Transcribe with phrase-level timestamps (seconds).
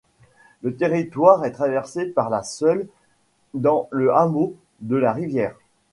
[0.63, 2.87] Le territoire est traversé par la Seulles,
[3.53, 5.55] dans le hameau de la Rivière.